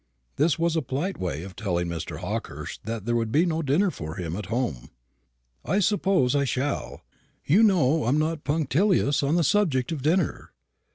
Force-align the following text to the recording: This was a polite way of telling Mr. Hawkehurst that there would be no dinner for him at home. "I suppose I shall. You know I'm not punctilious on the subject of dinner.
This 0.37 0.57
was 0.57 0.75
a 0.75 0.81
polite 0.81 1.19
way 1.19 1.43
of 1.43 1.55
telling 1.55 1.85
Mr. 1.87 2.21
Hawkehurst 2.21 2.79
that 2.85 3.05
there 3.05 3.15
would 3.15 3.31
be 3.31 3.45
no 3.45 3.61
dinner 3.61 3.91
for 3.91 4.15
him 4.15 4.35
at 4.35 4.47
home. 4.47 4.89
"I 5.63 5.77
suppose 5.77 6.35
I 6.35 6.43
shall. 6.43 7.03
You 7.45 7.61
know 7.61 8.05
I'm 8.05 8.17
not 8.17 8.43
punctilious 8.43 9.21
on 9.21 9.35
the 9.35 9.43
subject 9.43 9.91
of 9.91 10.01
dinner. 10.01 10.53